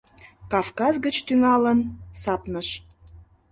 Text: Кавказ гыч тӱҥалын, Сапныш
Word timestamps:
Кавказ 0.51 0.93
гыч 1.05 1.15
тӱҥалын, 1.25 1.79
Сапныш 2.21 2.69